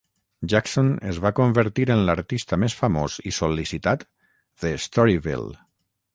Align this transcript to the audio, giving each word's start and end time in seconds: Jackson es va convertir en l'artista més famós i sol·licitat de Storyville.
Jackson 0.51 0.87
es 1.11 1.19
va 1.25 1.31
convertir 1.39 1.85
en 1.97 2.01
l'artista 2.07 2.59
més 2.65 2.77
famós 2.81 3.19
i 3.33 3.35
sol·licitat 3.41 4.09
de 4.67 4.75
Storyville. 4.89 5.55